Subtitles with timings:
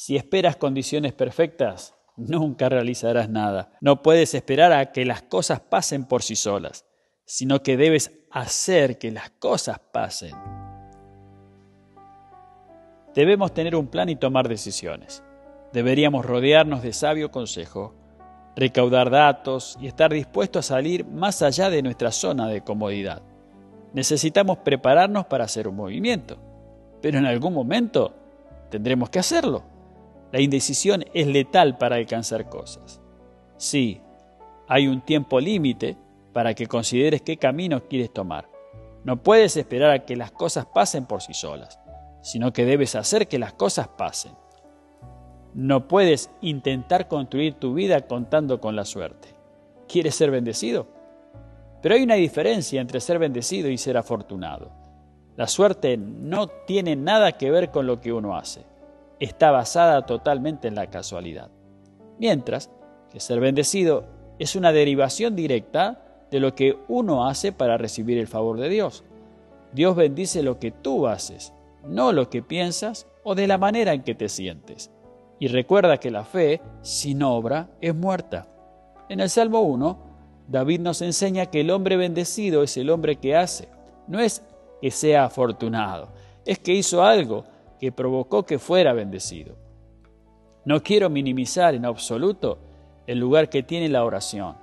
[0.00, 3.72] Si esperas condiciones perfectas, nunca realizarás nada.
[3.80, 6.86] No puedes esperar a que las cosas pasen por sí solas,
[7.24, 10.36] sino que debes hacer que las cosas pasen.
[13.12, 15.24] Debemos tener un plan y tomar decisiones.
[15.72, 17.96] Deberíamos rodearnos de sabio consejo,
[18.54, 23.20] recaudar datos y estar dispuestos a salir más allá de nuestra zona de comodidad.
[23.94, 26.38] Necesitamos prepararnos para hacer un movimiento,
[27.02, 28.14] pero en algún momento
[28.70, 29.67] tendremos que hacerlo.
[30.30, 33.00] La indecisión es letal para alcanzar cosas.
[33.56, 34.02] Sí,
[34.66, 35.96] hay un tiempo límite
[36.34, 38.48] para que consideres qué camino quieres tomar.
[39.04, 41.80] No puedes esperar a que las cosas pasen por sí solas,
[42.20, 44.32] sino que debes hacer que las cosas pasen.
[45.54, 49.28] No puedes intentar construir tu vida contando con la suerte.
[49.88, 50.88] ¿Quieres ser bendecido?
[51.80, 54.72] Pero hay una diferencia entre ser bendecido y ser afortunado.
[55.36, 58.66] La suerte no tiene nada que ver con lo que uno hace
[59.20, 61.50] está basada totalmente en la casualidad.
[62.18, 62.70] Mientras
[63.10, 64.04] que ser bendecido
[64.38, 69.04] es una derivación directa de lo que uno hace para recibir el favor de Dios.
[69.72, 71.52] Dios bendice lo que tú haces,
[71.84, 74.90] no lo que piensas o de la manera en que te sientes.
[75.38, 78.48] Y recuerda que la fe sin obra es muerta.
[79.08, 79.98] En el Salmo 1,
[80.48, 83.68] David nos enseña que el hombre bendecido es el hombre que hace.
[84.06, 84.42] No es
[84.80, 86.08] que sea afortunado,
[86.44, 87.44] es que hizo algo
[87.78, 89.56] que provocó que fuera bendecido.
[90.64, 92.58] No quiero minimizar en absoluto
[93.06, 94.56] el lugar que tiene la oración.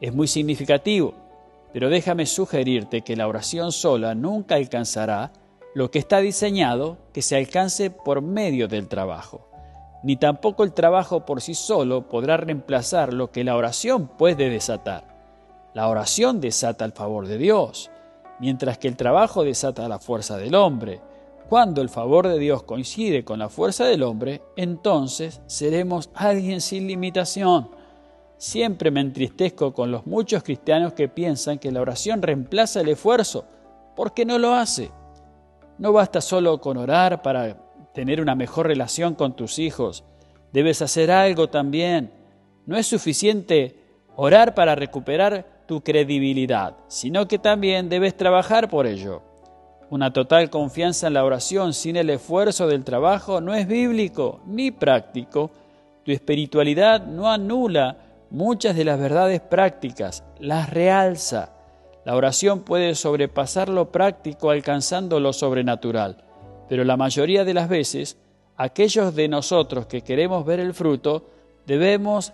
[0.00, 1.14] Es muy significativo,
[1.72, 5.32] pero déjame sugerirte que la oración sola nunca alcanzará
[5.74, 9.48] lo que está diseñado que se alcance por medio del trabajo.
[10.02, 15.04] Ni tampoco el trabajo por sí solo podrá reemplazar lo que la oración puede desatar.
[15.74, 17.90] La oración desata el favor de Dios,
[18.40, 21.00] mientras que el trabajo desata la fuerza del hombre.
[21.50, 26.86] Cuando el favor de Dios coincide con la fuerza del hombre, entonces seremos alguien sin
[26.86, 27.70] limitación.
[28.36, 33.46] Siempre me entristezco con los muchos cristianos que piensan que la oración reemplaza el esfuerzo,
[33.96, 34.92] porque no lo hace.
[35.76, 37.56] No basta solo con orar para
[37.94, 40.04] tener una mejor relación con tus hijos,
[40.52, 42.12] debes hacer algo también.
[42.64, 43.76] No es suficiente
[44.14, 49.29] orar para recuperar tu credibilidad, sino que también debes trabajar por ello.
[49.90, 54.70] Una total confianza en la oración sin el esfuerzo del trabajo no es bíblico ni
[54.70, 55.50] práctico.
[56.04, 57.96] Tu espiritualidad no anula
[58.30, 61.50] muchas de las verdades prácticas, las realza.
[62.04, 66.18] La oración puede sobrepasar lo práctico alcanzando lo sobrenatural,
[66.68, 68.16] pero la mayoría de las veces,
[68.56, 71.30] aquellos de nosotros que queremos ver el fruto,
[71.66, 72.32] debemos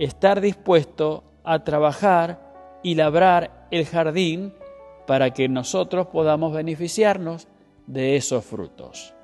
[0.00, 2.40] estar dispuestos a trabajar
[2.82, 4.52] y labrar el jardín
[5.06, 7.48] para que nosotros podamos beneficiarnos
[7.86, 9.15] de esos frutos.